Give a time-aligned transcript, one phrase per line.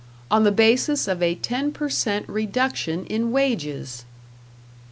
[0.31, 4.03] On the basis of a ten per cent reduction in wages!